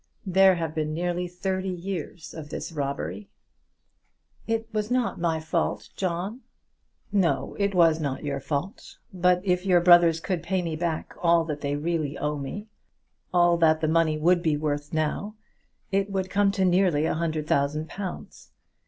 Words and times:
There 0.25 0.55
have 0.55 0.73
been 0.73 0.95
nearly 0.95 1.27
thirty 1.27 1.69
years 1.69 2.33
of 2.33 2.49
this 2.49 2.71
robbery!" 2.71 3.29
"It 4.47 4.67
was 4.73 4.89
not 4.89 5.19
my 5.19 5.39
fault, 5.39 5.89
John." 5.95 6.41
"No; 7.11 7.55
it 7.59 7.75
was 7.75 7.99
not 7.99 8.23
your 8.23 8.39
fault. 8.39 8.97
But 9.13 9.41
if 9.45 9.63
your 9.63 9.79
brothers 9.79 10.19
could 10.19 10.41
pay 10.41 10.63
me 10.63 10.75
back 10.75 11.13
all 11.21 11.45
that 11.45 11.61
they 11.61 11.75
really 11.75 12.17
owe 12.17 12.39
me, 12.39 12.65
all 13.31 13.57
that 13.57 13.79
the 13.79 13.87
money 13.87 14.17
would 14.17 14.39
now 14.39 14.41
be 14.41 14.57
worth, 14.57 14.89
it 15.91 16.09
would 16.09 16.31
come 16.31 16.51
to 16.53 16.65
nearly 16.65 17.05
a 17.05 17.13
hundred 17.13 17.45
thousand 17.45 17.87
pounds. 17.87 18.49